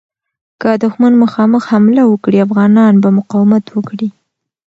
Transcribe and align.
که 0.61 0.69
دښمن 0.83 1.13
مخامخ 1.23 1.63
حمله 1.71 2.03
وکړي، 2.07 2.37
افغانان 2.45 2.93
به 3.03 3.09
مقاومت 3.19 3.65
وکړي. 3.71 4.09